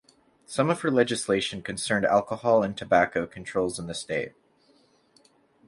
Some 0.47 0.71
of 0.71 0.81
her 0.81 0.89
legislation 0.89 1.61
concerned 1.61 2.07
alcohol 2.07 2.63
and 2.63 2.75
tobacco 2.75 3.27
controls 3.27 3.77
in 3.77 3.85
the 3.85 3.93
state. 3.93 4.31